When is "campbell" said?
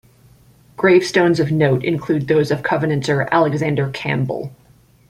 3.91-4.51